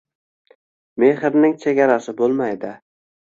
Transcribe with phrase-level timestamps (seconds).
[1.03, 2.73] Mehrning chegarasi bo‘lmaydi